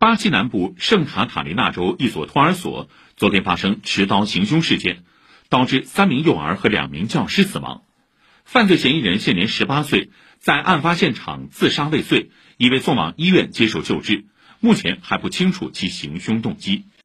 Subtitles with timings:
[0.00, 5.02] 巴西南部圣卡塔琳娜州一所托儿所昨天发生持刀行凶事件
[5.48, 7.82] 导致三名幼儿和两名教师死亡。
[8.44, 14.26] 犯罪嫌疑人现年十八岁在案发现场自杀未遂已被送往医院接受救治
[14.60, 16.84] 目前还不清楚其行凶动机。